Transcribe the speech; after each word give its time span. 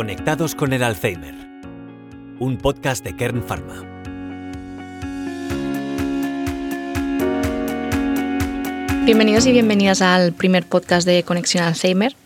Conectados 0.00 0.54
con 0.54 0.72
el 0.72 0.82
Alzheimer, 0.82 1.34
un 2.38 2.56
podcast 2.56 3.04
de 3.04 3.14
Kern 3.14 3.42
Pharma. 3.42 3.82
Bienvenidos 9.04 9.44
y 9.44 9.52
bienvenidas 9.52 10.00
al 10.00 10.32
primer 10.32 10.64
podcast 10.64 11.06
de 11.06 11.22
Conexión 11.22 11.64
Alzheimer. 11.64 12.16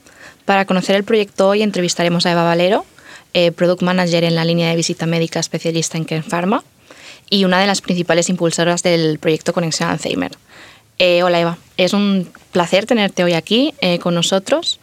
Para 0.44 0.66
conocer 0.66 0.94
el 0.94 1.02
proyecto 1.02 1.48
hoy 1.48 1.64
entrevistaremos 1.64 2.26
a 2.26 2.30
Eva 2.30 2.44
Valero, 2.44 2.86
eh, 3.32 3.50
Product 3.50 3.82
Manager 3.82 4.22
en 4.22 4.36
la 4.36 4.44
línea 4.44 4.70
de 4.70 4.76
visita 4.76 5.06
médica 5.06 5.40
especialista 5.40 5.98
en 5.98 6.04
Kern 6.04 6.22
Pharma 6.22 6.62
y 7.28 7.44
una 7.44 7.58
de 7.58 7.66
las 7.66 7.80
principales 7.80 8.28
impulsoras 8.28 8.84
del 8.84 9.18
proyecto 9.18 9.52
Conexión 9.52 9.90
Alzheimer. 9.90 10.30
Eh, 11.00 11.24
hola 11.24 11.40
Eva, 11.40 11.58
es 11.76 11.92
un 11.92 12.30
placer 12.52 12.86
tenerte 12.86 13.24
hoy 13.24 13.32
aquí 13.32 13.74
eh, 13.80 13.98
con 13.98 14.14
nosotros. 14.14 14.78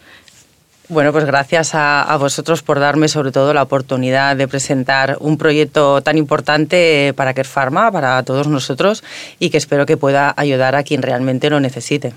Bueno, 0.91 1.13
pues 1.13 1.23
gracias 1.23 1.71
a, 1.73 2.17
vosotros 2.19 2.63
por 2.63 2.77
darme 2.81 3.07
sobre 3.07 3.31
todo 3.31 3.53
la 3.53 3.63
oportunidad 3.63 4.35
de 4.35 4.45
presentar 4.49 5.15
un 5.21 5.37
proyecto 5.37 6.01
tan 6.01 6.17
importante 6.17 7.13
para 7.15 7.33
Care 7.33 7.47
Pharma, 7.47 7.89
para 7.93 8.21
todos 8.23 8.49
nosotros 8.49 9.01
y 9.39 9.51
que 9.51 9.57
espero 9.57 9.85
que 9.85 9.95
pueda 9.95 10.33
ayudar 10.35 10.75
a 10.75 10.83
quien 10.83 11.01
realmente 11.01 11.49
lo 11.49 11.61
necesite. 11.61 12.11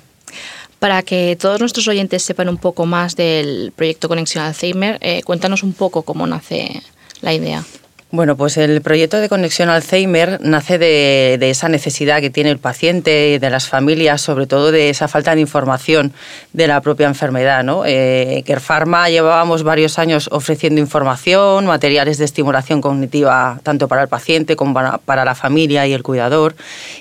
Para 0.80 1.04
que 1.04 1.36
todos 1.40 1.60
nuestros 1.60 1.86
oyentes 1.86 2.24
sepan 2.24 2.48
un 2.48 2.58
poco 2.58 2.84
más 2.84 3.14
del 3.14 3.72
proyecto 3.76 4.08
Conexión 4.08 4.42
Alzheimer, 4.42 4.98
eh, 5.02 5.22
cuéntanos 5.22 5.62
un 5.62 5.72
poco 5.72 6.02
cómo 6.02 6.26
nace 6.26 6.82
la 7.20 7.32
idea. 7.32 7.62
Bueno, 8.10 8.36
pues 8.36 8.56
el 8.58 8.80
proyecto 8.80 9.18
de 9.18 9.28
conexión 9.28 9.68
Alzheimer 9.68 10.38
nace 10.40 10.78
de, 10.78 11.38
esa 11.50 11.68
necesidad 11.68 12.20
que 12.20 12.30
tiene 12.30 12.50
el 12.50 12.58
paciente 12.58 13.40
de 13.40 13.50
las 13.50 13.66
familias, 13.68 14.20
sobre 14.20 14.46
todo 14.46 14.70
de 14.70 14.88
esa 14.88 15.08
falta 15.08 15.34
de 15.34 15.40
información 15.40 16.12
de 16.52 16.68
la 16.68 16.80
propia 16.80 17.08
enfermedad. 17.08 17.64
¿no? 17.64 17.82
Eh, 17.84 18.44
Pharma 18.60 19.08
llevábamos 19.08 19.64
varios 19.64 19.98
años 19.98 20.28
ofreciendo 20.30 20.80
información, 20.80 21.66
materiales 21.66 22.18
de 22.18 22.24
estimulación 22.24 22.80
cognitiva 22.80 23.58
tanto 23.64 23.88
para 23.88 24.02
el 24.02 24.08
paciente 24.08 24.54
como 24.54 24.74
para, 25.04 25.24
la 25.24 25.34
familia 25.34 25.84
y 25.86 25.92
el 25.92 26.02
cuidador 26.04 26.54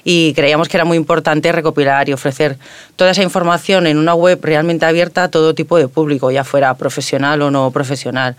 y 0.03 0.33
creíamos 0.33 0.67
que 0.67 0.77
era 0.77 0.85
muy 0.85 0.97
importante 0.97 1.51
recopilar 1.51 2.09
y 2.09 2.13
ofrecer 2.13 2.57
toda 2.95 3.11
esa 3.11 3.21
información 3.21 3.85
en 3.85 3.97
una 3.97 4.15
web 4.15 4.39
realmente 4.41 4.85
abierta 4.85 5.25
a 5.25 5.27
todo 5.29 5.53
tipo 5.53 5.77
de 5.77 5.87
público, 5.87 6.31
ya 6.31 6.43
fuera 6.43 6.73
profesional 6.73 7.41
o 7.43 7.51
no 7.51 7.69
profesional 7.71 8.35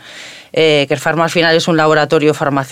eh, 0.56 0.84
que 0.86 0.94
el 0.94 1.00
Pharma 1.00 1.24
al 1.24 1.30
final 1.30 1.56
es 1.56 1.66
un 1.66 1.76
laboratorio 1.76 2.32
farmacéutico 2.32 2.63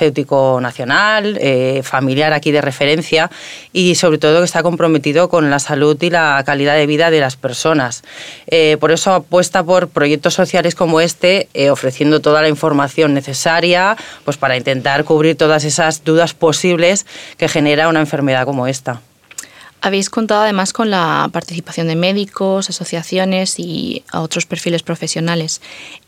nacional, 0.60 1.38
eh, 1.40 1.82
familiar 1.82 2.32
aquí 2.32 2.50
de 2.50 2.60
referencia 2.60 3.30
y 3.72 3.94
sobre 3.94 4.18
todo 4.18 4.40
que 4.40 4.44
está 4.44 4.62
comprometido 4.62 5.28
con 5.28 5.50
la 5.50 5.58
salud 5.58 5.96
y 6.02 6.10
la 6.10 6.42
calidad 6.44 6.74
de 6.74 6.86
vida 6.86 7.10
de 7.10 7.20
las 7.20 7.36
personas. 7.36 8.02
Eh, 8.46 8.76
por 8.80 8.92
eso 8.92 9.12
apuesta 9.12 9.62
por 9.62 9.88
proyectos 9.88 10.34
sociales 10.34 10.74
como 10.74 11.00
este, 11.00 11.48
eh, 11.54 11.70
ofreciendo 11.70 12.20
toda 12.20 12.42
la 12.42 12.48
información 12.48 13.14
necesaria 13.14 13.96
pues, 14.24 14.36
para 14.36 14.56
intentar 14.56 15.04
cubrir 15.04 15.36
todas 15.36 15.64
esas 15.64 16.04
dudas 16.04 16.34
posibles 16.34 17.06
que 17.36 17.48
genera 17.48 17.88
una 17.88 18.00
enfermedad 18.00 18.44
como 18.44 18.66
esta. 18.66 19.00
Habéis 19.84 20.10
contado 20.10 20.42
además 20.42 20.72
con 20.72 20.90
la 20.90 21.28
participación 21.32 21.88
de 21.88 21.96
médicos, 21.96 22.70
asociaciones 22.70 23.58
y 23.58 24.04
otros 24.12 24.46
perfiles 24.46 24.84
profesionales. 24.84 25.60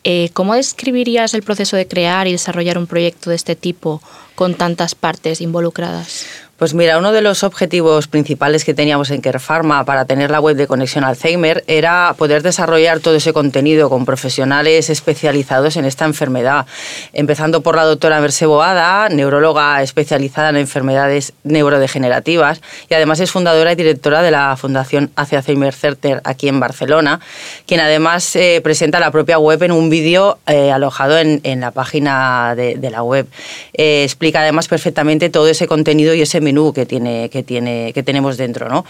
Eh, 0.04 0.30
¿Cómo 0.32 0.54
describirías 0.54 1.34
el 1.34 1.42
proceso 1.42 1.76
de 1.76 1.88
crear 1.88 2.28
y 2.28 2.32
desarrollar 2.32 2.78
un 2.78 2.86
proyecto 2.86 3.30
de 3.30 3.36
este 3.36 3.56
tipo 3.56 4.00
con 4.36 4.54
tantas 4.54 4.94
partes 4.94 5.40
involucradas? 5.40 6.24
Pues 6.56 6.72
mira, 6.72 6.98
uno 6.98 7.10
de 7.10 7.20
los 7.20 7.42
objetivos 7.42 8.06
principales 8.06 8.64
que 8.64 8.74
teníamos 8.74 9.10
en 9.10 9.20
Care 9.20 9.40
Pharma 9.40 9.84
para 9.84 10.04
tener 10.04 10.30
la 10.30 10.38
web 10.38 10.56
de 10.56 10.68
Conexión 10.68 11.02
Alzheimer 11.02 11.64
era 11.66 12.14
poder 12.16 12.44
desarrollar 12.44 13.00
todo 13.00 13.16
ese 13.16 13.32
contenido 13.32 13.90
con 13.90 14.04
profesionales 14.04 14.88
especializados 14.88 15.76
en 15.76 15.84
esta 15.84 16.04
enfermedad, 16.04 16.66
empezando 17.12 17.62
por 17.62 17.74
la 17.74 17.82
doctora 17.82 18.20
Merce 18.20 18.46
Boada, 18.46 19.08
neuróloga 19.08 19.82
especializada 19.82 20.50
en 20.50 20.58
enfermedades 20.58 21.32
neurodegenerativas 21.42 22.60
y 22.88 22.94
además 22.94 23.18
es 23.18 23.32
fundadora 23.32 23.72
y 23.72 23.74
directora 23.74 24.22
de 24.22 24.30
la 24.30 24.56
Fundación 24.56 25.10
Hace 25.16 25.36
Alzheimer 25.36 25.74
Center 25.74 26.20
aquí 26.22 26.46
en 26.46 26.60
Barcelona, 26.60 27.18
quien 27.66 27.80
además 27.80 28.36
eh, 28.36 28.60
presenta 28.62 29.00
la 29.00 29.10
propia 29.10 29.40
web 29.40 29.60
en 29.64 29.72
un 29.72 29.90
vídeo 29.90 30.38
eh, 30.46 30.70
alojado 30.70 31.18
en, 31.18 31.60
la 31.60 31.72
página 31.72 32.54
de, 32.54 32.90
la 32.92 33.02
web. 33.02 33.26
Eh, 33.72 34.04
explica 34.04 34.40
además 34.40 34.68
perfectamente 34.68 35.30
todo 35.30 35.48
ese 35.48 35.66
contenido 35.66 36.14
y 36.14 36.22
ese 36.22 36.43
menú 36.44 36.72
que, 36.72 36.86
tiene, 36.86 37.28
que, 37.30 37.42
tiene, 37.42 37.92
que 37.92 38.02
tenemos 38.02 38.36
dentro. 38.36 38.68
¿no? 38.68 38.84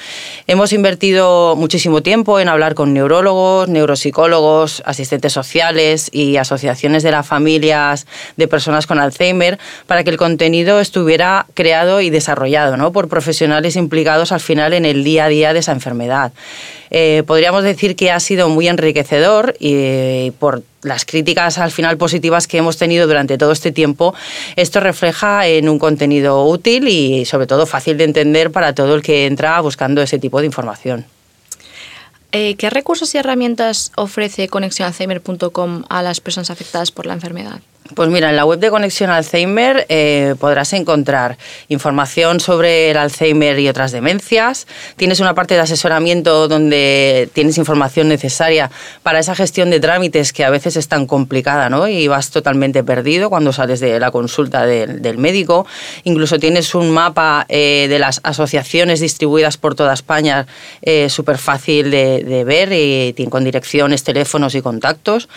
Hemos 0.46 0.72
invertido 0.72 1.56
muchísimo 1.56 2.02
tiempo 2.02 2.40
en 2.40 2.48
hablar 2.48 2.74
con 2.74 2.92
neurólogos, 2.92 3.68
neuropsicólogos, 3.68 4.82
asistentes 4.84 5.32
sociales 5.32 6.10
y 6.12 6.36
asociaciones 6.36 7.02
de 7.02 7.10
las 7.10 7.26
familias 7.26 8.06
de 8.36 8.48
personas 8.48 8.86
con 8.86 8.98
Alzheimer 8.98 9.58
para 9.86 10.04
que 10.04 10.10
el 10.10 10.16
contenido 10.16 10.80
estuviera 10.80 11.46
creado 11.54 12.00
y 12.00 12.10
desarrollado 12.10 12.76
¿no? 12.76 12.92
por 12.92 13.08
profesionales 13.08 13.76
implicados 13.76 14.32
al 14.32 14.40
final 14.40 14.74
en 14.74 14.84
el 14.84 15.04
día 15.04 15.26
a 15.26 15.28
día 15.28 15.52
de 15.52 15.60
esa 15.60 15.72
enfermedad. 15.72 16.32
Eh, 16.90 17.22
podríamos 17.26 17.64
decir 17.64 17.96
que 17.96 18.10
ha 18.10 18.20
sido 18.20 18.48
muy 18.48 18.68
enriquecedor 18.68 19.56
y 19.58 20.30
por 20.32 20.62
las 20.84 21.04
críticas 21.04 21.58
al 21.58 21.70
final 21.70 21.96
positivas 21.96 22.46
que 22.46 22.58
hemos 22.58 22.76
tenido 22.76 23.06
durante 23.06 23.38
todo 23.38 23.52
este 23.52 23.72
tiempo, 23.72 24.14
esto 24.56 24.80
refleja 24.80 25.46
en 25.46 25.68
un 25.68 25.78
contenido 25.78 26.44
útil 26.44 26.88
y 26.88 27.24
sobre 27.24 27.46
todo 27.46 27.66
fácil 27.66 27.98
de 27.98 28.04
entender 28.04 28.52
para 28.52 28.74
todo 28.74 28.94
el 28.94 29.02
que 29.02 29.26
entra 29.26 29.60
buscando 29.60 30.02
ese 30.02 30.18
tipo 30.18 30.40
de 30.40 30.46
información. 30.46 31.06
Eh, 32.32 32.56
¿Qué 32.56 32.68
recursos 32.68 33.14
y 33.14 33.18
herramientas 33.18 33.92
ofrece 33.96 34.48
conexionalzheimer.com 34.48 35.84
a 35.88 36.02
las 36.02 36.20
personas 36.20 36.50
afectadas 36.50 36.90
por 36.90 37.06
la 37.06 37.14
enfermedad? 37.14 37.60
Pues 37.92 38.08
mira, 38.08 38.30
en 38.30 38.36
la 38.36 38.46
web 38.46 38.60
de 38.60 38.70
Conexión 38.70 39.10
Alzheimer 39.10 39.84
eh, 39.90 40.36
podrás 40.40 40.72
encontrar 40.72 41.36
información 41.68 42.40
sobre 42.40 42.90
el 42.90 42.96
Alzheimer 42.96 43.58
y 43.58 43.68
otras 43.68 43.92
demencias. 43.92 44.66
Tienes 44.96 45.20
una 45.20 45.34
parte 45.34 45.52
de 45.52 45.60
asesoramiento 45.60 46.48
donde 46.48 47.28
tienes 47.34 47.58
información 47.58 48.08
necesaria 48.08 48.70
para 49.02 49.18
esa 49.18 49.34
gestión 49.34 49.68
de 49.68 49.80
trámites 49.80 50.32
que 50.32 50.46
a 50.46 50.50
veces 50.50 50.78
es 50.78 50.88
tan 50.88 51.06
complicada 51.06 51.68
¿no? 51.68 51.86
y 51.86 52.08
vas 52.08 52.30
totalmente 52.30 52.82
perdido 52.82 53.28
cuando 53.28 53.52
sales 53.52 53.80
de 53.80 54.00
la 54.00 54.10
consulta 54.10 54.64
del 54.64 55.18
médico. 55.18 55.66
Incluso 56.04 56.38
tienes 56.38 56.74
un 56.74 56.90
mapa 56.90 57.44
eh, 57.50 57.86
de 57.90 57.98
las 57.98 58.18
asociaciones 58.22 59.00
distribuidas 59.00 59.58
por 59.58 59.74
toda 59.74 59.92
España 59.92 60.46
eh, 60.80 61.10
súper 61.10 61.36
fácil 61.36 61.90
de, 61.90 62.24
de, 62.24 62.44
ver 62.44 62.72
y 62.72 63.12
con 63.26 63.44
direcciones, 63.44 64.04
teléfonos 64.04 64.54
y 64.54 64.62
contactos. 64.62 65.28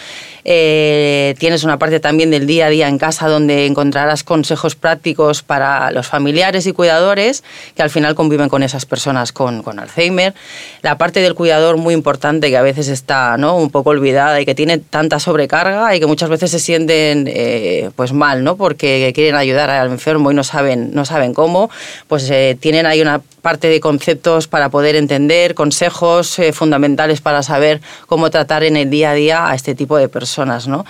tienes 0.44 1.66
una 1.66 1.78
parte 1.78 2.00
también 2.00 2.32
de 2.32 2.37
el 2.38 2.48
día 2.48 2.68
a 2.68 2.70
día 2.70 2.88
en 2.88 2.98
casa, 2.98 3.28
donde 3.28 3.66
encontrarás 3.66 4.24
consejos 4.24 4.76
prácticos 4.76 5.44
para 5.44 5.92
los 5.92 6.08
familiares 6.08 6.66
y 6.68 6.72
cuidadores 6.72 7.44
que 7.76 7.84
al 7.84 7.90
final 7.90 8.16
conviven 8.16 8.50
con 8.50 8.64
esas 8.64 8.86
personas 8.86 9.32
con, 9.32 9.64
con 9.64 9.80
Alzheimer. 9.80 10.34
La 10.82 10.98
parte 10.98 11.20
del 11.20 11.36
cuidador 11.36 11.78
muy 11.78 11.94
importante 11.94 12.50
que 12.50 12.58
a 12.58 12.62
veces 12.62 12.88
está 12.88 13.38
¿no? 13.38 13.58
un 13.58 13.70
poco 13.70 13.90
olvidada 13.90 14.40
y 14.40 14.46
que 14.46 14.56
tiene 14.56 14.78
tanta 14.78 15.20
sobrecarga 15.20 15.96
y 15.96 16.00
que 16.00 16.08
muchas 16.08 16.30
veces 16.30 16.52
se 16.52 16.60
sienten 16.60 17.26
eh, 17.28 17.90
pues 17.96 18.14
mal, 18.14 18.44
¿no? 18.44 18.56
porque 18.56 19.12
quieren 19.14 19.36
ayudar 19.36 19.70
al 19.70 19.92
enfermo 19.92 20.32
y 20.32 20.34
no 20.34 20.44
saben, 20.44 20.92
no 20.94 21.06
saben 21.06 21.34
cómo, 21.34 21.70
pues 22.08 22.30
eh, 22.30 22.58
tienen 22.60 22.86
ahí 22.86 23.02
una 23.02 23.22
parte 23.42 23.70
de 23.70 23.80
conceptos 23.80 24.48
para 24.48 24.70
poder 24.70 24.96
entender, 24.96 25.56
consejos 25.56 26.38
eh, 26.40 26.54
fundamentales 26.54 27.22
para 27.22 27.44
saber 27.44 27.82
cómo 28.06 28.30
tratar 28.30 28.64
en 28.64 28.78
el 28.78 28.90
día 28.90 29.12
a 29.12 29.14
día 29.14 29.50
a 29.50 29.56
este 29.56 29.76
tipo 29.76 29.98
de 29.98 30.10
personas. 30.10 30.68
¿no? 30.68 30.86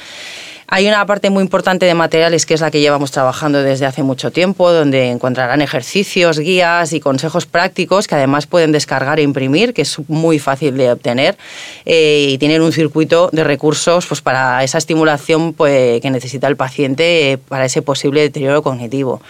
Hay 0.70 0.86
una 0.86 1.06
parte 1.06 1.30
muy 1.30 1.44
importante 1.44 1.86
de 1.86 1.94
materiales 1.94 2.46
que 2.46 2.54
es 2.54 2.60
la 2.60 2.70
que 2.72 2.82
llevamos 2.82 3.12
trabajando 3.12 3.64
desde 3.64 3.86
hace 3.86 4.04
mucho 4.04 4.32
tiempo, 4.32 4.70
donde 4.70 5.12
encontrarán 5.12 5.62
ejercicios, 5.62 6.40
guías 6.40 6.92
y 6.92 7.00
consejos 7.00 7.46
prácticos 7.46 8.06
que 8.06 8.16
además 8.16 8.48
pueden 8.48 8.74
descargar 8.74 9.18
e 9.20 9.24
imprimir, 9.24 9.74
que 9.74 9.84
es 9.84 9.98
muy 10.10 10.40
fácil 10.40 10.76
de 10.76 10.92
obtener 10.92 11.38
eh, 11.86 12.28
y 12.32 12.38
tienen 12.38 12.62
un 12.62 12.74
circuito 12.74 13.30
de 13.32 13.46
recursos 13.46 14.08
pues, 14.08 14.20
para 14.20 14.62
esa 14.62 14.78
estimulación 14.78 15.54
pues, 15.54 16.02
que 16.02 16.10
necesita 16.10 16.50
el 16.50 16.58
paciente 16.58 17.32
eh, 17.32 17.38
para 17.38 17.64
ese 17.64 17.82
posible 17.82 18.20
deterioro 18.20 18.62
cognitivo 18.62 19.22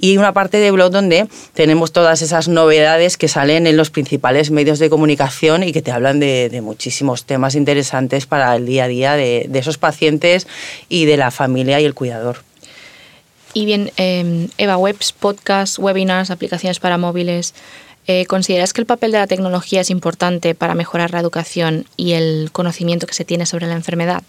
y 0.00 0.16
una 0.16 0.32
parte 0.32 0.56
de 0.56 0.70
blog 0.70 0.90
donde 0.90 1.28
tenemos 1.52 1.92
todas 1.92 2.22
esas 2.22 2.48
novedades 2.48 3.18
que 3.18 3.28
salen 3.28 3.66
en 3.66 3.76
los 3.76 3.90
principales 3.90 4.50
medios 4.50 4.78
de 4.78 4.88
comunicación 4.88 5.62
y 5.62 5.72
que 5.72 5.82
te 5.82 5.92
hablan 5.92 6.20
de, 6.20 6.60
muchísimos 6.62 7.24
temas 7.24 7.54
interesantes 7.54 8.26
para 8.26 8.54
el 8.56 8.64
día 8.64 8.84
a 8.84 8.88
día 8.88 9.14
de, 9.14 9.48
esos 9.52 9.76
pacientes 9.76 10.46
y 10.88 11.04
de 11.04 11.18
la 11.18 11.30
familia 11.30 11.80
y 11.80 11.84
el 11.84 11.94
cuidador. 11.94 12.38
Y 13.52 13.66
bien, 13.66 13.90
eh, 13.98 14.48
Eva, 14.56 14.78
webs, 14.78 15.12
podcasts, 15.12 15.78
webinars, 15.78 16.30
aplicaciones 16.30 16.80
para 16.80 16.96
móviles. 16.96 17.52
Eh, 18.06 18.24
¿Consideras 18.26 18.72
que 18.72 18.80
el 18.80 18.86
papel 18.86 19.12
de 19.12 19.18
la 19.18 19.26
tecnología 19.26 19.82
es 19.82 19.90
importante 19.90 20.54
para 20.54 20.74
mejorar 20.74 21.10
la 21.10 21.20
educación 21.20 21.84
y 21.96 22.12
el 22.12 22.50
conocimiento 22.52 23.06
que 23.06 23.14
se 23.14 23.24
tiene 23.26 23.44
sobre 23.44 23.66
la 23.66 23.74
enfermedad? 23.74 24.22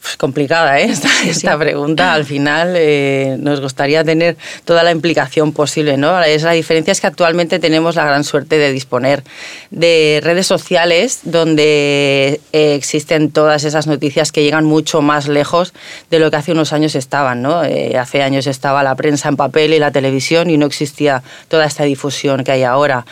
Pues 0.00 0.16
complicada 0.16 0.78
¿eh? 0.78 0.92
esta, 1.26 1.58
pregunta. 1.58 2.12
Al 2.12 2.24
final 2.24 2.74
eh, 2.76 3.36
nos 3.40 3.60
gustaría 3.60 4.04
tener 4.04 4.36
toda 4.64 4.84
la 4.84 4.92
implicación 4.92 5.52
posible. 5.52 5.96
¿no? 5.96 6.22
Es, 6.22 6.44
la 6.44 6.52
diferencia 6.52 6.92
es 6.92 7.00
que 7.00 7.08
actualmente 7.08 7.58
tenemos 7.58 7.96
la 7.96 8.04
gran 8.04 8.22
suerte 8.22 8.58
de 8.58 8.72
disponer 8.72 9.24
de 9.70 10.20
redes 10.22 10.46
sociales 10.46 11.20
donde 11.24 12.40
eh, 12.52 12.74
existen 12.74 13.32
todas 13.32 13.64
esas 13.64 13.88
noticias 13.88 14.30
que 14.30 14.44
llegan 14.44 14.64
mucho 14.64 15.02
más 15.02 15.26
lejos 15.26 15.74
de 16.10 16.20
lo 16.20 16.30
que 16.30 16.36
hace 16.36 16.52
unos 16.52 16.72
años 16.72 16.94
estaban. 16.94 17.42
¿no? 17.42 17.64
Eh, 17.64 17.98
hace 17.98 18.22
años 18.22 18.46
estaba 18.46 18.84
la 18.84 18.94
prensa 18.94 19.28
en 19.28 19.36
papel 19.36 19.74
y 19.74 19.80
la 19.80 19.90
televisión 19.90 20.48
y 20.48 20.58
no 20.58 20.66
existía 20.66 21.24
toda 21.48 21.64
esta 21.64 21.82
difusión 21.82 22.44
que 22.44 22.52
hay 22.52 22.62
ahora. 22.62 23.04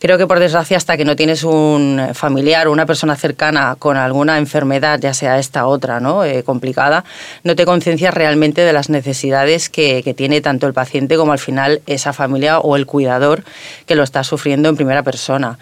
Creo 0.00 0.16
que 0.16 0.28
por 0.28 0.38
desgracia 0.38 0.76
hasta 0.76 0.96
que 0.96 1.04
no 1.04 1.16
tienes 1.16 1.42
un 1.42 2.10
familiar 2.14 2.68
o 2.68 2.72
una 2.72 2.86
persona 2.86 3.16
cercana 3.16 3.74
con 3.76 3.96
alguna 3.96 4.38
enfermedad, 4.38 5.00
ya 5.00 5.12
sea 5.12 5.40
esta 5.40 5.66
u 5.66 5.70
otra, 5.70 5.98
¿no? 5.98 6.24
Eh, 6.24 6.44
complicada, 6.44 7.04
no 7.42 7.56
te 7.56 7.64
conciencias 7.64 8.14
realmente 8.14 8.60
de 8.60 8.72
las 8.72 8.90
necesidades 8.90 9.68
que, 9.68 10.04
que, 10.04 10.14
tiene 10.14 10.40
tanto 10.40 10.68
el 10.68 10.72
paciente 10.72 11.16
como 11.16 11.32
al 11.32 11.40
final 11.40 11.82
esa 11.86 12.12
familia 12.12 12.60
o 12.60 12.76
el 12.76 12.86
cuidador 12.86 13.42
que 13.86 13.96
lo 13.96 14.04
está 14.04 14.22
sufriendo 14.22 14.68
en 14.68 14.76
primera 14.76 15.02
persona. 15.02 15.58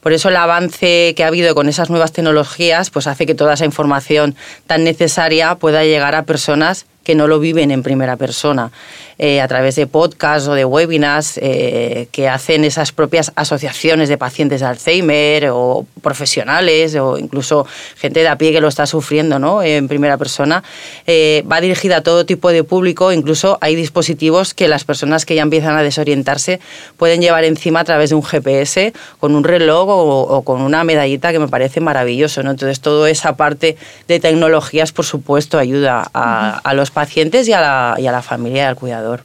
Por 0.00 0.12
eso 0.12 0.28
el 0.28 0.36
avance 0.36 1.14
que 1.16 1.24
ha 1.24 1.28
habido 1.28 1.54
con 1.54 1.66
esas 1.66 1.88
nuevas 1.88 2.12
tecnologías 2.12 2.90
pues 2.90 3.06
hace 3.06 3.24
que 3.24 3.34
toda 3.34 3.54
esa 3.54 3.64
información 3.64 4.36
tan 4.66 4.84
necesaria 4.84 5.54
pueda 5.54 5.84
llegar 5.84 6.14
a 6.14 6.24
personas 6.24 6.84
que 7.08 7.14
no 7.14 7.26
lo 7.26 7.40
viven 7.40 7.70
en 7.70 7.82
primera 7.82 8.18
persona, 8.18 8.70
eh, 9.16 9.40
a 9.40 9.48
través 9.48 9.76
de 9.76 9.86
podcasts 9.86 10.46
o 10.46 10.52
de 10.52 10.66
webinars 10.66 11.38
eh, 11.42 12.06
que 12.12 12.28
hacen 12.28 12.64
esas 12.64 12.92
propias 12.92 13.32
asociaciones 13.34 14.10
de 14.10 14.18
pacientes 14.18 14.60
de 14.60 14.66
Alzheimer 14.66 15.48
o 15.50 15.86
profesionales 16.02 16.94
o 16.96 17.16
incluso 17.16 17.66
gente 17.96 18.20
de 18.20 18.28
a 18.28 18.36
pie 18.36 18.52
que 18.52 18.60
lo 18.60 18.68
está 18.68 18.86
sufriendo 18.86 19.38
¿no? 19.38 19.62
en 19.62 19.88
primera 19.88 20.18
persona. 20.18 20.62
Eh, 21.06 21.42
va 21.50 21.62
dirigida 21.62 21.96
a 21.96 22.00
todo 22.02 22.26
tipo 22.26 22.52
de 22.52 22.62
público, 22.62 23.10
incluso 23.10 23.56
hay 23.62 23.74
dispositivos 23.74 24.52
que 24.52 24.68
las 24.68 24.84
personas 24.84 25.24
que 25.24 25.34
ya 25.34 25.42
empiezan 25.42 25.78
a 25.78 25.82
desorientarse 25.82 26.60
pueden 26.98 27.22
llevar 27.22 27.44
encima 27.44 27.80
a 27.80 27.84
través 27.84 28.10
de 28.10 28.16
un 28.16 28.22
GPS, 28.22 28.92
con 29.18 29.34
un 29.34 29.44
reloj 29.44 29.88
o, 29.88 30.42
con 30.42 30.60
una 30.60 30.84
medallita 30.84 31.32
que 31.32 31.38
me 31.38 31.48
parece 31.48 31.80
maravilloso. 31.80 32.42
¿no? 32.42 32.50
Entonces, 32.50 32.80
toda 32.80 33.08
esa 33.08 33.34
parte 33.34 33.78
de 34.06 34.20
tecnologías, 34.20 34.92
por 34.92 35.06
supuesto, 35.06 35.58
ayuda 35.58 36.08
a, 36.12 36.58
a 36.58 36.74
los 36.74 36.90
pacientes 36.90 36.97
y 37.14 37.52
a 37.52 37.60
la, 37.60 37.94
y 37.98 38.06
a 38.06 38.12
la 38.12 38.22
familia 38.22 38.64
y 38.64 38.66
al 38.66 38.76
cuidador. 38.76 39.24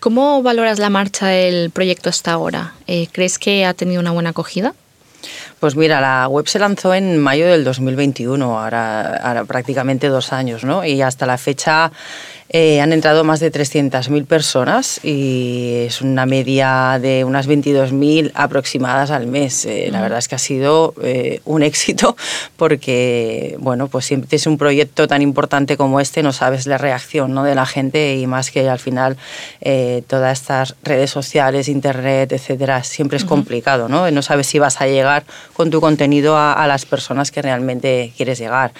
¿Cómo 0.00 0.42
valoras 0.42 0.78
la 0.78 0.90
marcha 0.90 1.28
del 1.28 1.70
proyecto 1.70 2.08
hasta 2.08 2.32
ahora? 2.32 2.74
Eh, 2.86 3.06
¿Crees 3.12 3.38
que 3.38 3.64
ha 3.64 3.72
tenido 3.72 4.00
una 4.00 4.10
buena 4.10 4.30
acogida? 4.30 4.74
Pues 5.60 5.76
mira, 5.76 6.00
la 6.00 6.26
web 6.26 6.48
se 6.48 6.58
lanzó 6.58 6.92
en 6.92 7.18
mayo 7.18 7.46
del 7.46 7.62
2021, 7.62 8.58
ahora, 8.58 9.16
ahora 9.16 9.44
prácticamente 9.44 10.08
dos 10.08 10.32
años, 10.32 10.64
¿no? 10.64 10.84
Y 10.84 11.00
hasta 11.02 11.24
la 11.24 11.38
fecha 11.38 11.92
eh, 12.54 12.82
han 12.82 12.92
entrado 12.92 13.24
más 13.24 13.40
de 13.40 13.50
300.000 13.50 14.26
personas 14.26 15.00
y 15.02 15.84
es 15.86 16.02
una 16.02 16.26
media 16.26 16.98
de 17.00 17.24
unas 17.24 17.48
22.000 17.48 18.30
aproximadas 18.34 19.10
al 19.10 19.26
mes. 19.26 19.64
Eh, 19.64 19.88
la 19.90 20.02
verdad 20.02 20.18
es 20.18 20.28
que 20.28 20.34
ha 20.34 20.38
sido 20.38 20.92
eh, 21.02 21.40
un 21.46 21.62
éxito 21.62 22.14
porque, 22.58 23.56
bueno, 23.58 23.88
pues 23.88 24.04
siempre 24.04 24.36
es 24.36 24.46
un 24.46 24.58
proyecto 24.58 25.08
tan 25.08 25.22
importante 25.22 25.78
como 25.78 25.98
este, 25.98 26.22
no 26.22 26.34
sabes 26.34 26.66
la 26.66 26.76
reacción 26.76 27.32
¿no? 27.32 27.42
de 27.42 27.54
la 27.54 27.64
gente 27.64 28.16
y 28.16 28.26
más 28.26 28.50
que 28.50 28.68
al 28.68 28.78
final 28.78 29.16
todas 30.06 30.40
estas 30.40 30.74
redes 30.82 31.10
sociales, 31.10 31.68
internet, 31.68 32.32
etcétera, 32.32 32.84
siempre 32.84 33.16
es 33.16 33.24
complicado, 33.24 33.88
¿no? 33.88 34.10
No 34.10 34.22
sabes 34.22 34.46
si 34.46 34.58
vas 34.58 34.80
a 34.80 34.86
llegar 34.86 35.24
con 35.54 35.70
tu 35.70 35.80
contenido 35.80 36.36
a, 36.36 36.52
a 36.52 36.66
las 36.66 36.84
personas 36.84 37.30
que 37.30 37.40
realmente 37.40 38.12
quieres 38.16 38.38
llegar. 38.38 38.72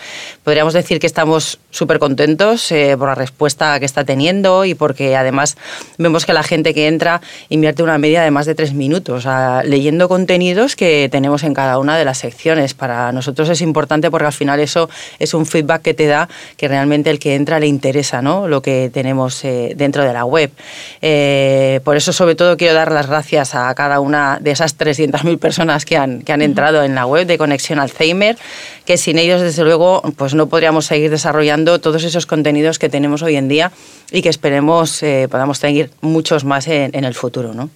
Podríamos 0.43 0.75
decir 0.75 0.99
que 0.99 1.07
estamos 1.07 1.59
súper 1.71 1.99
contentos 1.99 2.73
por 2.99 3.09
la 3.09 3.15
respuesta 3.15 3.62
que 3.79 3.87
está 3.87 4.05
teniendo 4.05 4.64
y 4.64 4.75
porque 4.75 5.17
además 5.17 5.56
vemos 5.99 6.26
que 6.26 6.32
la 6.32 6.43
gente 6.43 6.75
que 6.75 6.88
entra 6.88 7.20
invierte 7.49 7.82
una 7.82 7.99
media 7.99 8.23
de 8.23 8.31
más 8.31 8.47
de 8.47 8.55
tres 8.55 8.75
minutos 8.75 9.26
leyendo 9.64 10.09
contenidos 10.09 10.76
que 10.76 11.09
tenemos 11.11 11.43
en 11.44 11.55
cada 11.55 11.79
una 11.79 11.97
de 11.97 12.05
las 12.05 12.19
secciones. 12.19 12.75
Para 12.75 13.12
nosotros 13.12 13.49
es 13.49 13.61
importante 13.61 14.11
porque 14.11 14.26
al 14.26 14.32
final 14.32 14.61
eso 14.61 14.88
es 15.19 15.35
un 15.35 15.47
feedback 15.47 15.82
que 15.82 15.94
te 15.94 16.06
da 16.06 16.29
que 16.56 16.69
realmente 16.69 17.11
el 17.11 17.19
que 17.19 17.35
entra 17.35 17.61
le 17.61 17.67
interesa 17.67 18.23
¿no? 18.23 18.49
lo 18.49 18.62
que 18.62 18.91
tenemos 18.93 19.44
eh, 19.44 19.75
dentro 19.76 20.05
de 20.05 20.12
la 20.12 20.25
web. 20.25 20.50
Eh, 21.00 21.81
por 21.85 21.97
eso 21.97 22.12
sobre 22.12 22.35
todo 22.35 22.56
quiero 22.56 22.75
dar 22.75 22.91
las 22.91 23.06
gracias 23.06 23.55
a 23.55 23.73
cada 23.75 24.00
una 24.00 24.38
de 24.41 24.50
esas 24.50 24.76
300.000 24.79 25.38
personas 25.38 25.85
que 25.85 25.97
han, 25.97 26.23
que 26.23 26.32
han 26.32 26.43
entrado 26.43 26.82
en 26.82 26.94
la 26.94 27.06
web 27.06 27.26
de 27.26 27.38
Conexión 27.38 27.79
Alzheimer, 27.79 28.37
que 28.85 28.97
sin 28.97 29.19
ellos 29.19 29.41
desde 29.41 29.62
luego 29.62 30.03
pues 30.17 30.35
no 30.35 30.47
podríamos 30.49 30.87
seguir 30.87 31.11
desarrollando 31.11 31.81
todos 31.81 32.05
esos 32.05 32.26
contenidos 32.26 32.79
que 32.79 32.88
tenemos 32.88 33.23
hoy 33.23 33.37
en 33.37 33.49
día 33.49 33.52
y 34.11 34.23
que 34.23 34.29
esperemos 34.29 35.03
eh, 35.03 35.29
podamos 35.31 35.61
tener 35.61 35.91
muchos 36.01 36.45
más 36.45 36.67
en, 36.69 37.05
el 37.05 37.15
futuro. 37.15 37.55
¿no? 37.55 37.71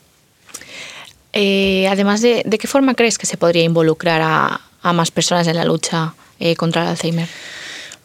Eh, 1.33 1.87
además, 1.89 2.21
de, 2.23 2.43
de, 2.45 2.59
qué 2.59 2.67
forma 2.67 2.95
crees 2.95 3.19
que 3.19 3.27
se 3.27 3.37
podría 3.37 3.65
involucrar 3.65 4.21
a, 4.23 4.61
a 4.83 4.93
más 4.93 5.11
personas 5.11 5.47
en 5.49 5.57
la 5.57 5.65
lucha 5.65 6.15
eh, 6.39 6.55
contra 6.57 6.83
el 6.83 6.89
Alzheimer? 6.89 7.29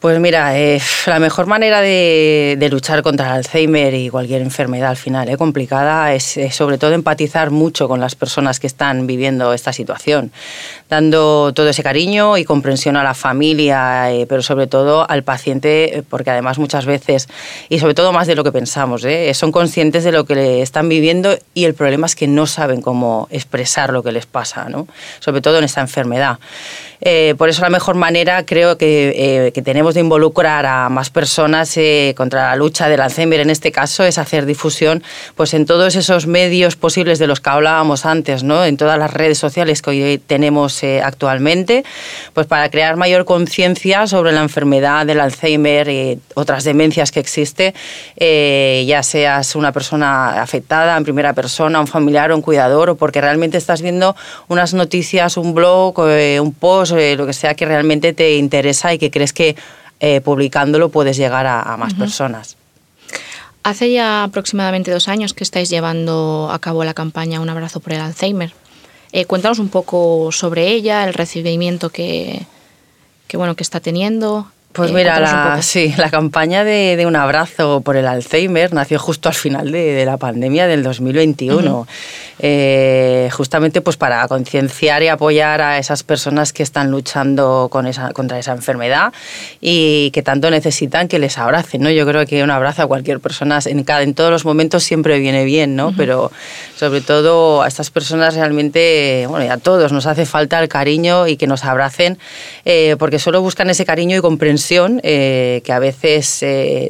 Pues 0.02 0.20
mira, 0.20 0.58
eh, 0.58 0.82
la 1.06 1.20
mejor 1.20 1.46
manera 1.46 1.80
de, 1.80 2.68
luchar 2.72 3.04
contra 3.04 3.28
el 3.28 3.34
Alzheimer 3.34 3.94
y 3.94 4.10
cualquier 4.10 4.42
enfermedad 4.42 4.90
al 4.90 4.98
final 4.98 5.30
eh, 5.30 5.38
complicada 5.38 6.12
es 6.16 6.38
eh, 6.38 6.50
sobre 6.50 6.80
todo 6.80 6.94
empatizar 6.94 7.52
mucho 7.52 7.88
con 7.88 8.00
las 8.00 8.16
personas 8.16 8.60
que 8.60 8.66
están 8.66 9.06
viviendo 9.06 9.54
esta 9.54 9.72
situación, 9.72 10.32
dando 10.90 11.54
todo 11.54 11.70
ese 11.70 11.84
cariño 11.84 12.40
y 12.40 12.46
comprensión 12.46 12.98
a 12.98 13.04
la 13.04 13.14
familia, 13.14 14.10
pero 14.28 14.42
sobre 14.42 14.66
todo 14.66 15.08
al 15.08 15.22
paciente, 15.22 16.04
porque 16.10 16.32
además 16.32 16.58
muchas 16.58 16.88
veces, 16.88 17.30
y 17.70 17.78
sobre 17.78 17.94
todo 17.94 18.12
más 18.12 18.26
de 18.26 18.34
lo 18.34 18.44
que 18.44 18.52
pensamos, 18.52 19.06
son 19.34 19.52
conscientes 19.52 20.04
de 20.04 20.12
lo 20.12 20.26
que 20.26 20.34
le 20.34 20.62
están 20.64 20.90
viviendo 20.90 21.38
y 21.54 21.66
el 21.66 21.76
problema 21.76 22.08
es 22.08 22.16
que 22.16 22.28
no 22.28 22.48
saben 22.48 22.82
cómo 22.82 23.28
expresar 23.30 23.94
lo 23.94 24.02
que 24.02 24.12
les 24.12 24.26
pasa, 24.26 24.68
¿no? 24.68 24.88
sobre 25.20 25.42
todo 25.42 25.60
en 25.60 25.66
esta 25.66 25.82
enfermedad. 25.82 26.40
por 27.38 27.50
eso 27.50 27.62
la 27.62 27.70
mejor 27.70 27.96
manera 27.96 28.46
creo 28.46 28.80
que, 28.80 29.52
que 29.54 29.62
tenemos 29.62 29.91
de 29.94 30.02
involucrar 30.02 30.66
a 30.66 30.90
más 30.90 31.10
personas 31.10 31.76
eh, 31.78 32.14
contra 32.18 32.50
la 32.50 32.56
lucha 32.56 32.90
del 32.90 33.02
Alzheimer, 33.02 33.40
en 33.40 33.50
este 33.50 33.72
caso, 33.72 34.04
es 34.04 34.18
hacer 34.18 34.46
difusión 34.46 35.04
pues, 35.36 35.54
en 35.54 35.66
todos 35.66 35.96
esos 35.96 36.28
medios 36.28 36.76
posibles 36.76 37.20
de 37.20 37.28
los 37.28 37.40
que 37.40 37.50
hablábamos 37.50 38.06
antes, 38.06 38.44
¿no? 38.44 38.66
en 38.66 38.78
todas 38.78 38.98
las 38.98 39.14
redes 39.14 39.38
sociales 39.38 39.82
que 39.82 39.90
hoy 39.90 40.22
tenemos 40.26 40.82
eh, 40.84 41.02
actualmente, 41.04 41.84
pues 42.34 42.48
para 42.48 42.70
crear 42.70 42.96
mayor 42.96 43.26
conciencia 43.26 44.08
sobre 44.08 44.32
la 44.32 44.42
enfermedad 44.42 45.06
del 45.06 45.20
Alzheimer 45.20 45.90
y 45.90 46.20
otras 46.36 46.64
demencias 46.64 47.12
que 47.12 47.20
existe, 47.20 47.74
eh, 48.18 48.84
ya 48.88 49.04
seas 49.04 49.56
una 49.56 49.72
persona 49.72 50.42
afectada 50.42 50.98
en 50.98 51.04
primera 51.04 51.34
persona, 51.34 51.80
un 51.80 51.88
familiar 51.88 52.32
un 52.32 52.42
cuidador, 52.42 52.90
o 52.92 52.96
porque 52.96 53.22
realmente 53.22 53.58
estás 53.58 53.82
viendo 53.82 54.16
unas 54.48 54.74
noticias, 54.74 55.38
un 55.38 55.54
blog, 55.54 56.00
un 56.00 56.54
post, 56.54 56.92
lo 56.92 57.26
que 57.26 57.34
sea 57.34 57.56
que 57.56 57.66
realmente 57.66 58.14
te 58.14 58.36
interesa 58.36 58.94
y 58.94 58.98
que 58.98 59.12
crees 59.12 59.34
que 59.34 59.56
eh, 60.04 60.20
publicándolo 60.20 60.90
puedes 60.90 61.16
llegar 61.16 61.46
a, 61.46 61.78
más 61.78 61.94
personas. 61.94 62.58
Hace 63.62 63.92
ya 63.92 64.24
aproximadamente 64.24 64.90
dos 64.90 65.08
años 65.08 65.36
que 65.36 65.44
estáis 65.44 65.70
llevando 65.70 66.50
a 66.52 66.58
cabo 66.58 66.84
la 66.84 66.96
campaña 66.96 67.40
Un 67.40 67.50
abrazo 67.50 67.80
por 67.80 67.94
el 67.94 68.02
Alzheimer. 68.02 68.52
Eh, 69.12 69.26
cuéntanos 69.26 69.60
un 69.60 69.70
poco 69.70 70.32
sobre 70.32 70.70
ella, 70.70 71.08
el 71.08 71.14
recibimiento 71.14 71.92
que, 71.92 72.48
que, 73.28 73.38
bueno, 73.38 73.56
que 73.56 73.62
está 73.62 73.80
teniendo. 73.80 74.52
Pues 74.74 74.92
eh, 74.92 74.94
mira, 74.94 75.20
la, 75.20 75.62
sí, 75.62 75.94
la 75.98 76.10
campaña 76.10 76.64
de, 76.64 77.04
Un 77.06 77.16
abrazo 77.16 77.82
por 77.82 77.98
el 77.98 78.08
Alzheimer 78.08 78.74
nació 78.74 79.00
justo 79.00 79.28
al 79.28 79.36
final 79.36 79.72
de, 79.72 80.06
la 80.06 80.18
pandemia 80.18 80.68
del 80.68 80.84
2021. 80.84 81.88
Eh, 82.44 83.30
justamente 83.32 83.82
pues 83.82 83.98
para 83.98 84.28
concienciar 84.28 85.04
y 85.04 85.08
apoyar 85.10 85.62
a 85.62 85.78
esas 85.78 86.02
personas 86.02 86.54
que 86.54 86.64
están 86.64 86.90
luchando 86.90 87.68
con 87.70 87.86
esa, 87.86 88.14
contra 88.14 88.40
esa 88.40 88.54
enfermedad 88.54 89.14
y 89.60 90.10
que 90.12 90.24
tanto 90.24 90.50
necesitan 90.50 91.08
que 91.08 91.20
les 91.20 91.38
abracen. 91.38 91.82
¿no? 91.84 91.92
Yo 91.92 92.06
creo 92.08 92.26
que 92.26 92.42
un 92.42 92.50
abrazo 92.50 92.84
a 92.84 92.88
cualquier 92.88 93.20
persona 93.20 93.60
en, 93.66 93.84
cada, 93.84 94.02
en 94.02 94.16
todos 94.16 94.32
los 94.32 94.46
momentos 94.46 94.84
siempre 94.84 95.20
viene 95.20 95.44
bien, 95.44 95.76
¿no? 95.76 95.94
pero 95.96 96.32
sobre 96.76 97.02
todo 97.02 97.62
a 97.62 97.68
estas 97.68 97.92
personas 97.92 98.34
realmente, 98.34 99.26
bueno, 99.28 99.46
y 99.46 99.50
a 99.50 99.58
todos 99.58 99.92
nos 99.92 100.08
hace 100.08 100.26
falta 100.26 100.60
el 100.60 100.68
cariño 100.68 101.28
y 101.28 101.38
que 101.38 101.46
nos 101.46 101.64
abracen 101.64 102.18
eh, 102.66 102.96
porque 102.98 103.20
solo 103.20 103.42
buscan 103.42 103.70
ese 103.70 103.86
cariño 103.86 104.18
y 104.18 104.22
comprensión 104.22 104.61
eh, 104.70 105.62
que 105.66 105.74
a 105.74 105.80
veces 105.80 106.46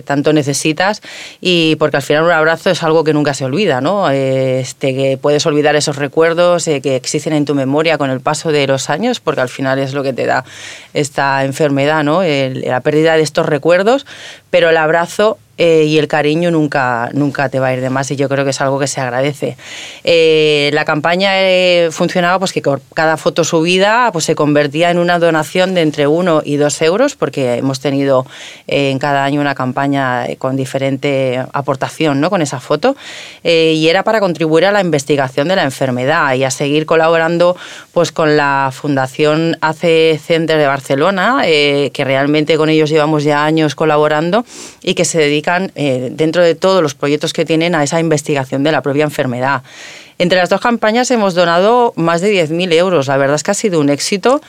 tanto 0.06 0.34
necesitas 0.34 1.01
y 1.40 1.75
porque 1.78 1.98
al 1.98 2.04
final 2.04 2.24
un 2.24 2.32
abrazo 2.32 2.70
es 2.70 2.84
algo 2.84 3.04
que 3.04 3.13
nunca 3.13 3.34
se 3.34 3.46
olvida, 3.46 3.82
¿no? 3.82 4.10
este, 4.10 4.94
que 4.94 5.18
puedes 5.18 5.46
olvidar 5.46 5.75
esos 5.75 5.96
recuerdos 5.96 6.68
eh, 6.68 6.82
que 6.82 6.96
existen 6.96 7.34
en 7.34 7.46
tu 7.46 7.56
memoria 7.56 7.98
con 7.98 8.10
el 8.10 8.22
paso 8.22 8.51
de 8.51 8.68
los 8.68 8.90
años, 8.90 9.20
porque 9.20 9.42
al 9.42 9.50
final 9.50 9.80
es 9.80 9.94
lo 9.94 10.04
que 10.04 10.13
te 10.13 10.25
da 10.25 10.44
esta 10.94 11.44
enfermedad, 11.44 12.04
¿no? 12.04 12.22
la 12.24 12.82
pérdida 12.82 13.16
de 13.16 13.24
estos 13.24 13.46
recuerdos, 13.46 14.06
pero 14.50 14.70
el 14.70 14.78
abrazo 14.78 15.38
eh, 15.63 15.84
y 15.86 16.00
el 16.00 16.08
cariño 16.08 16.50
nunca, 16.50 17.12
nunca 17.13 17.48
te 17.50 17.60
va 17.60 17.68
a 17.68 17.74
ir 17.75 17.82
de 17.82 17.91
más 17.91 18.10
y 18.10 18.15
yo 18.15 18.27
creo 18.27 18.44
que 18.44 18.50
es 18.50 18.60
algo 18.62 18.80
que 18.80 18.88
se 18.88 19.00
agradece. 19.00 19.58
Eh, 20.03 20.72
la 20.74 20.86
campaña 20.86 21.34
eh, 21.36 21.89
funcionaba 21.91 22.39
pues 22.39 22.51
que 22.51 22.63
cada 22.96 23.15
foto 23.15 23.44
subida 23.44 24.10
pues 24.12 24.25
se 24.25 24.34
convertía 24.34 24.89
en 24.89 24.98
una 24.98 25.20
donación 25.20 25.75
de 25.75 25.82
entre 25.82 26.08
1 26.08 26.41
y 26.46 26.56
2 26.56 26.82
euros 26.82 27.15
porque 27.15 27.58
hemos 27.58 27.80
tenido 27.80 28.25
en 28.65 28.98
cada 28.98 29.24
año 29.24 29.39
una 29.39 29.53
campaña 29.53 30.25
con 30.39 30.56
diferente 30.56 31.46
aportación 31.53 32.20
¿no? 32.22 32.32
con 32.32 32.41
esa 32.41 32.60
foto 32.60 32.96
y 33.44 33.88
era 33.88 34.01
para 34.03 34.20
contribuir 34.20 34.65
a 34.65 34.72
la 34.72 34.82
investigación 34.82 35.48
de 35.48 35.58
la 35.58 35.63
enfermedad 35.63 36.34
y 36.34 36.44
a 36.44 36.50
seguir 36.50 36.88
colaborando 36.88 37.56
pues 37.94 38.12
con 38.12 38.36
la 38.36 38.72
Fundación 38.74 39.58
AC 39.62 40.18
Center 40.20 40.58
de 40.58 40.65
Barcelona 40.65 41.41
que 41.44 42.03
realmente 42.03 42.58
con 42.58 42.70
ellos 42.70 42.89
llevamos 42.89 43.24
ya 43.24 43.46
años 43.46 43.75
colaborando 43.75 44.44
y 44.82 44.96
que 44.96 45.06
se 45.06 45.20
eh, 45.75 46.10
dentro 46.12 46.43
de 46.43 46.55
todos 46.55 46.81
los 46.81 46.96
proyectos 46.96 47.34
que 47.34 47.46
tienen 47.46 47.75
a 47.75 47.84
esa 47.84 48.00
investigación 48.00 48.63
de 48.63 48.72
la 48.72 48.81
propia 48.81 49.03
enfermedad. 49.03 49.63
Entre 50.22 50.38
las 50.38 50.50
dos 50.50 50.62
campañas 50.62 51.10
hemos 51.10 51.34
donado 51.34 51.94
más 51.96 52.22
de 52.22 52.32
10.000 52.32 52.72
euros. 52.74 53.08
La 53.08 53.18
verdad 53.18 53.38
es 53.38 53.42
que 53.42 53.50
ha 53.50 53.56
sido 53.56 53.80
un 53.80 53.90
éxito 53.90 54.40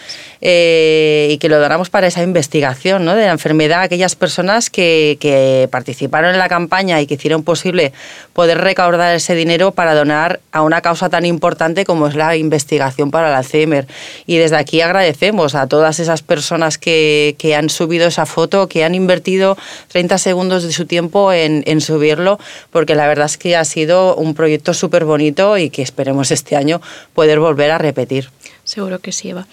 eh, 0.42 1.28
y 1.30 1.38
que 1.38 1.48
lo 1.48 1.58
donamos 1.58 1.88
para 1.88 2.06
esa 2.06 2.22
investigación 2.22 3.06
¿no? 3.06 3.14
de 3.14 3.24
la 3.24 3.32
enfermedad. 3.32 3.80
Aquellas 3.80 4.14
personas 4.14 4.68
que, 4.68 5.66
participaron 5.70 6.32
en 6.32 6.38
la 6.38 6.50
campaña 6.50 7.00
y 7.00 7.06
que 7.06 7.14
hicieron 7.14 7.42
posible 7.42 7.94
poder 8.34 8.58
recaudar 8.58 9.14
ese 9.14 9.34
dinero 9.34 9.70
para 9.70 9.94
donar 9.94 10.40
a 10.52 10.60
una 10.60 10.82
causa 10.82 11.08
tan 11.08 11.24
importante 11.24 11.86
como 11.86 12.06
es 12.06 12.16
la 12.16 12.36
investigación 12.36 13.10
para 13.10 13.30
el 13.30 13.34
Alzheimer. 13.34 13.86
Y 14.26 14.36
desde 14.36 14.56
aquí 14.56 14.82
agradecemos 14.82 15.54
a 15.54 15.68
todas 15.68 16.00
esas 16.00 16.20
personas 16.20 16.76
que, 16.76 17.34
que 17.38 17.54
han 17.54 17.70
subido 17.70 18.08
esa 18.08 18.26
foto, 18.26 18.68
que 18.68 18.84
han 18.84 18.94
invertido 18.94 19.56
30 19.88 20.18
segundos 20.18 20.64
de 20.64 20.72
su 20.72 20.84
tiempo 20.84 21.32
en, 21.32 21.62
en 21.66 21.80
subirlo, 21.80 22.38
porque 22.70 22.94
la 22.94 23.06
verdad 23.06 23.24
es 23.24 23.38
que 23.38 23.56
ha 23.56 23.64
sido 23.64 24.16
un 24.16 24.34
proyecto 24.34 24.74
súper 24.74 25.06
bonito 25.06 25.56
y 25.62 25.70
que 25.70 25.82
esperemos 25.82 26.30
este 26.30 26.56
año 26.56 26.80
poder 27.14 27.40
volver 27.40 27.70
a 27.70 27.78
repetir. 27.78 28.30
Seguro 28.64 28.98
que 28.98 29.12
sí, 29.12 29.30
Eva. 29.30 29.46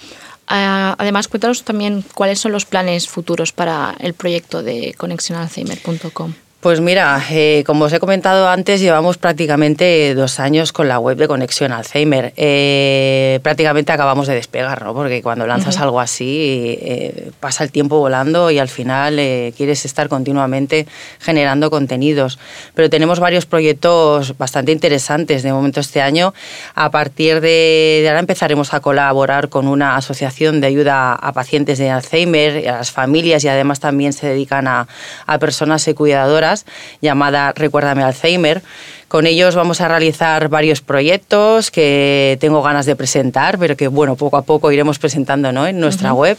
Ah, 0.47 0.95
además, 0.97 1.27
cuéntanos 1.27 1.63
también 1.63 2.03
cuáles 2.15 2.39
son 2.39 2.51
los 2.51 2.65
planes 2.65 3.07
futuros 3.07 3.51
para 3.51 3.95
el 3.99 4.15
proyecto 4.15 4.63
de 4.63 4.95
conexionalzheimer.com. 4.97 6.33
Pues 6.61 6.81
mira, 6.81 7.23
eh, 7.31 7.63
como 7.65 7.85
os 7.85 7.93
he 7.93 8.01
comentado 8.01 8.49
antes, 8.49 8.81
llevamos 8.81 9.17
prácticamente 9.17 10.13
dos 10.13 10.41
años 10.41 10.73
con 10.73 10.89
la 10.89 10.99
web 10.99 11.15
de 11.15 11.25
Conexión 11.25 11.71
Alzheimer. 11.71 12.33
Eh, 12.35 13.39
prácticamente 13.43 13.93
acabamos 13.93 14.27
de 14.27 14.35
despegar, 14.35 14.83
¿no? 14.83 14.93
Porque 14.93 15.21
cuando 15.21 15.47
lanzas 15.47 15.77
algo 15.77 16.01
así, 16.01 16.77
eh, 16.81 17.31
pasa 17.39 17.63
el 17.63 17.71
tiempo 17.71 17.99
volando 17.99 18.51
y 18.51 18.59
al 18.59 18.67
final 18.67 19.15
quieres 19.55 19.85
estar 19.85 20.09
continuamente 20.09 20.85
generando 21.21 21.71
contenidos. 21.71 22.39
Pero 22.73 22.89
tenemos 22.89 23.21
varios 23.21 23.45
proyectos 23.45 24.37
bastante 24.37 24.73
interesantes 24.73 25.43
de 25.43 25.53
momento 25.53 25.79
este 25.79 26.01
año. 26.01 26.33
A 26.75 26.91
partir 26.91 27.39
de, 27.39 28.03
ahora 28.05 28.19
empezaremos 28.19 28.73
a 28.73 28.81
colaborar 28.81 29.47
con 29.47 29.65
una 29.65 29.95
asociación 29.95 30.59
de 30.59 30.67
ayuda 30.67 31.13
a 31.13 31.31
pacientes 31.31 31.77
de 31.77 31.89
Alzheimer, 31.89 32.67
a 32.67 32.79
las 32.79 32.91
familias 32.91 33.45
y 33.45 33.47
además 33.47 33.79
también 33.79 34.11
se 34.11 34.27
dedican 34.27 34.67
a, 34.67 34.89
a 35.25 35.39
personas 35.39 35.87
y 35.87 35.93
cuidadoras 35.93 36.48
llamada 37.01 37.53
Recuérdame 37.55 38.03
Alzheimer. 38.03 38.61
Con 39.09 39.25
ellos 39.25 39.55
vamos 39.55 39.81
a 39.81 39.87
realizar 39.87 40.49
varios 40.49 40.81
proyectos 40.81 41.71
que 41.71 42.37
tengo 42.39 42.61
ganas 42.61 42.85
de 42.85 42.95
presentar, 42.95 43.57
pero 43.57 43.75
que 43.75 43.87
bueno, 43.87 44.15
poco 44.15 44.37
a 44.37 44.43
poco 44.43 44.71
iremos 44.71 44.99
presentando 44.99 45.51
¿no? 45.51 45.65
en 45.65 45.79
nuestra 45.79 46.13
web. 46.13 46.37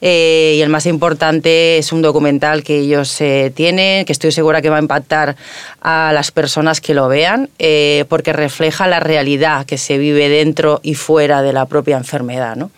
Eh, 0.00 0.54
y 0.56 0.60
el 0.60 0.68
más 0.68 0.86
importante 0.86 1.78
es 1.78 1.90
un 1.90 2.00
documental 2.00 2.62
que 2.62 2.78
ellos 2.78 3.20
eh, 3.20 3.52
tienen, 3.52 4.04
que 4.04 4.12
estoy 4.12 4.30
segura 4.30 4.62
que 4.62 4.70
va 4.70 4.76
a 4.76 4.82
impactar 4.82 5.34
a 5.80 6.12
las 6.14 6.30
personas 6.30 6.80
que 6.80 6.94
lo 6.94 7.08
vean, 7.08 7.50
eh, 7.58 8.04
porque 8.08 8.32
refleja 8.32 8.86
la 8.86 9.00
realidad 9.00 9.66
que 9.66 9.76
se 9.76 9.98
vive 9.98 10.28
dentro 10.28 10.78
y 10.84 10.94
fuera 10.94 11.42
de 11.42 11.52
la 11.52 11.66
propia 11.66 11.96
enfermedad. 11.96 12.54
¿no? 12.54 12.70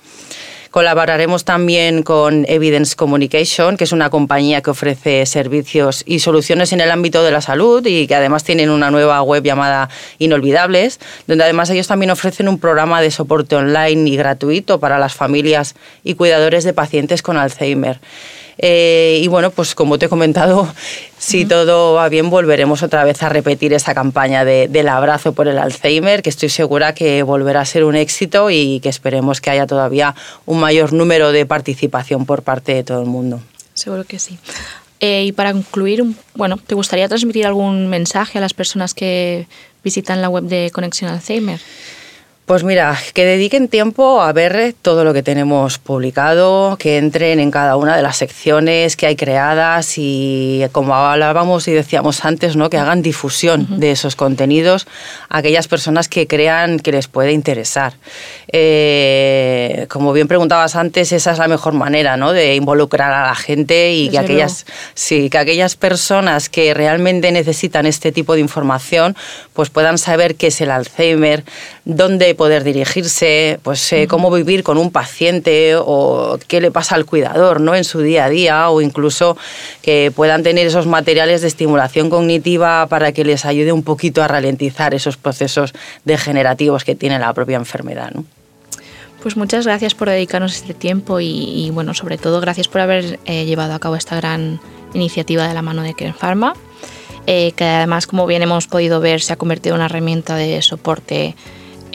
Colaboraremos 0.74 1.44
también 1.44 2.02
con 2.02 2.44
Evidence 2.48 2.96
Communication, 2.96 3.76
que 3.76 3.84
es 3.84 3.92
una 3.92 4.10
compañía 4.10 4.60
que 4.60 4.70
ofrece 4.70 5.24
servicios 5.24 6.02
y 6.04 6.18
soluciones 6.18 6.72
en 6.72 6.80
el 6.80 6.90
ámbito 6.90 7.22
de 7.22 7.30
la 7.30 7.40
salud 7.40 7.86
y 7.86 8.08
que 8.08 8.14
además 8.16 8.42
tienen 8.42 8.70
una 8.70 8.90
nueva 8.90 9.22
web 9.22 9.44
llamada 9.44 9.88
Inolvidables, 10.18 10.98
donde 11.28 11.44
además 11.44 11.70
ellos 11.70 11.86
también 11.86 12.10
ofrecen 12.10 12.48
un 12.48 12.58
programa 12.58 13.00
de 13.00 13.12
soporte 13.12 13.54
online 13.54 14.10
y 14.10 14.16
gratuito 14.16 14.80
para 14.80 14.98
las 14.98 15.14
familias 15.14 15.76
y 16.02 16.14
cuidadores 16.14 16.64
de 16.64 16.72
pacientes 16.72 17.22
con 17.22 17.36
Alzheimer. 17.36 18.00
Eh, 18.58 19.20
y 19.22 19.28
bueno, 19.28 19.50
pues 19.50 19.74
como 19.74 19.98
te 19.98 20.06
he 20.06 20.08
comentado, 20.08 20.72
si 21.18 21.44
todo 21.44 21.94
va 21.94 22.08
bien, 22.08 22.30
volveremos 22.30 22.82
otra 22.82 23.04
vez 23.04 23.22
a 23.22 23.28
repetir 23.28 23.72
esa 23.72 23.94
campaña 23.94 24.44
de, 24.44 24.68
del 24.68 24.88
abrazo 24.88 25.32
por 25.32 25.48
el 25.48 25.58
Alzheimer, 25.58 26.22
que 26.22 26.30
estoy 26.30 26.48
segura 26.48 26.94
que 26.94 27.22
volverá 27.22 27.60
a 27.60 27.64
ser 27.64 27.84
un 27.84 27.96
éxito 27.96 28.50
y 28.50 28.80
que 28.80 28.88
esperemos 28.88 29.40
que 29.40 29.50
haya 29.50 29.66
todavía 29.66 30.14
un 30.46 30.60
mayor 30.60 30.92
número 30.92 31.32
de 31.32 31.46
participación 31.46 32.26
por 32.26 32.42
parte 32.42 32.74
de 32.74 32.84
todo 32.84 33.00
el 33.00 33.06
mundo. 33.06 33.40
Seguro 33.74 34.04
que 34.04 34.18
sí. 34.18 34.38
Eh, 35.00 35.24
y 35.24 35.32
para 35.32 35.52
concluir, 35.52 36.04
bueno, 36.34 36.56
¿te 36.56 36.74
gustaría 36.74 37.08
transmitir 37.08 37.46
algún 37.46 37.88
mensaje 37.88 38.38
a 38.38 38.40
las 38.40 38.54
personas 38.54 38.94
que 38.94 39.46
visitan 39.82 40.22
la 40.22 40.28
web 40.28 40.44
de 40.44 40.70
Conexión 40.72 41.10
Alzheimer? 41.10 41.60
Pues 42.46 42.62
mira, 42.62 42.98
que 43.14 43.24
dediquen 43.24 43.68
tiempo 43.68 44.20
a 44.20 44.30
ver 44.34 44.74
todo 44.82 45.02
lo 45.02 45.14
que 45.14 45.22
tenemos 45.22 45.78
publicado, 45.78 46.76
que 46.78 46.98
entren 46.98 47.40
en 47.40 47.50
cada 47.50 47.76
una 47.76 47.96
de 47.96 48.02
las 48.02 48.18
secciones 48.18 48.96
que 48.96 49.06
hay 49.06 49.16
creadas 49.16 49.94
y 49.96 50.62
como 50.72 50.94
hablábamos 50.94 51.66
y 51.68 51.72
decíamos 51.72 52.22
antes, 52.26 52.54
¿no? 52.54 52.68
que 52.68 52.76
hagan 52.76 53.00
difusión 53.00 53.80
de 53.80 53.92
esos 53.92 54.14
contenidos 54.14 54.86
a 55.30 55.38
aquellas 55.38 55.68
personas 55.68 56.10
que 56.10 56.26
crean 56.26 56.80
que 56.80 56.92
les 56.92 57.08
puede 57.08 57.32
interesar. 57.32 57.94
Eh, 58.52 59.86
como 59.88 60.12
bien 60.12 60.28
preguntabas 60.28 60.76
antes, 60.76 61.12
esa 61.12 61.32
es 61.32 61.38
la 61.38 61.48
mejor 61.48 61.72
manera 61.72 62.18
¿no? 62.18 62.34
de 62.34 62.56
involucrar 62.56 63.10
a 63.14 63.26
la 63.26 63.34
gente 63.36 63.94
y 63.94 64.10
que 64.10 64.18
aquellas, 64.18 64.66
sí, 64.92 65.30
que 65.30 65.38
aquellas 65.38 65.76
personas 65.76 66.50
que 66.50 66.74
realmente 66.74 67.32
necesitan 67.32 67.86
este 67.86 68.12
tipo 68.12 68.34
de 68.34 68.40
información 68.40 69.16
pues 69.54 69.70
puedan 69.70 69.96
saber 69.96 70.34
qué 70.34 70.48
es 70.48 70.60
el 70.60 70.70
Alzheimer, 70.70 71.42
dónde 71.86 72.33
poder 72.34 72.64
dirigirse, 72.64 73.58
pues 73.62 73.92
eh, 73.92 74.06
cómo 74.06 74.30
vivir 74.30 74.62
con 74.62 74.78
un 74.78 74.90
paciente 74.90 75.74
o 75.76 76.38
qué 76.48 76.60
le 76.60 76.70
pasa 76.70 76.94
al 76.94 77.04
cuidador 77.04 77.60
¿no? 77.60 77.74
en 77.74 77.84
su 77.84 78.00
día 78.00 78.26
a 78.26 78.28
día 78.28 78.70
o 78.70 78.80
incluso 78.80 79.36
que 79.82 80.12
puedan 80.14 80.42
tener 80.42 80.66
esos 80.66 80.86
materiales 80.86 81.40
de 81.40 81.48
estimulación 81.48 82.10
cognitiva 82.10 82.86
para 82.86 83.12
que 83.12 83.24
les 83.24 83.44
ayude 83.44 83.72
un 83.72 83.82
poquito 83.82 84.22
a 84.22 84.28
ralentizar 84.28 84.94
esos 84.94 85.16
procesos 85.16 85.72
degenerativos 86.04 86.84
que 86.84 86.94
tiene 86.94 87.18
la 87.18 87.32
propia 87.32 87.56
enfermedad. 87.56 88.10
¿no? 88.12 88.24
Pues 89.24 89.38
muchas 89.38 89.64
gracias 89.64 89.94
por 89.94 90.10
dedicarnos 90.10 90.54
este 90.54 90.74
tiempo 90.74 91.18
y, 91.18 91.70
bueno, 91.72 91.94
sobre 91.94 92.18
todo 92.18 92.42
gracias 92.42 92.68
por 92.68 92.82
haber 92.82 93.18
eh, 93.24 93.46
llevado 93.46 93.72
a 93.72 93.78
cabo 93.78 93.96
esta 93.96 94.16
gran 94.16 94.60
iniciativa 94.92 95.48
de 95.48 95.54
la 95.54 95.62
mano 95.62 95.80
de 95.80 95.94
Kern 95.94 96.12
Pharma, 96.12 96.52
eh, 97.26 97.52
que 97.56 97.64
además, 97.64 98.06
como 98.06 98.26
bien 98.26 98.42
hemos 98.42 98.66
podido 98.66 99.00
ver, 99.00 99.22
se 99.22 99.32
ha 99.32 99.36
convertido 99.36 99.74
en 99.74 99.80
una 99.80 99.86
herramienta 99.86 100.36
de 100.36 100.60
soporte 100.60 101.36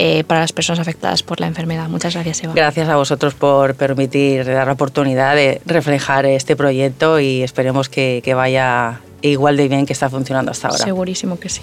eh, 0.02 0.24
para 0.24 0.40
las 0.40 0.54
personas 0.54 0.80
afectadas 0.80 1.24
por 1.24 1.42
la 1.42 1.48
enfermedad. 1.48 1.90
Muchas 1.90 2.14
gracias, 2.14 2.42
Eva. 2.42 2.54
Gracias 2.56 2.88
a 2.88 2.96
vosotros 2.96 3.34
por 3.34 3.76
permitir 3.76 4.46
dar 4.46 4.68
la 4.68 4.74
oportunidad 4.74 5.36
de 5.36 5.62
reflejar 5.66 6.26
este 6.26 6.56
proyecto 6.56 7.20
y 7.20 7.44
esperemos 7.44 7.90
que, 7.90 8.22
que 8.24 8.34
vaya 8.34 9.02
igual 9.22 9.58
de 9.58 9.68
bien 9.68 9.86
que 9.86 9.92
está 9.92 10.10
funcionando 10.10 10.52
hasta 10.52 10.70
ahora. 10.70 10.86
Segurísimo 10.86 11.38
que 11.38 11.50
sí. 11.50 11.62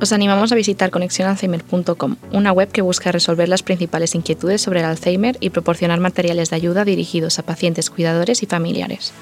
Os 0.00 0.12
animamos 0.12 0.52
a 0.52 0.54
visitar 0.54 0.92
conexionalzheimer.com, 0.92 2.16
una 2.30 2.52
web 2.52 2.70
que 2.70 2.82
busca 2.82 3.10
resolver 3.10 3.48
las 3.48 3.64
principales 3.64 4.14
inquietudes 4.14 4.62
sobre 4.62 4.78
el 4.78 4.86
Alzheimer 4.86 5.36
y 5.40 5.50
proporcionar 5.50 5.98
materiales 5.98 6.50
de 6.50 6.56
ayuda 6.56 6.84
dirigidos 6.84 7.40
a 7.40 7.42
pacientes, 7.42 7.90
cuidadores 7.90 8.44
y 8.44 8.46
familiares. 8.46 9.12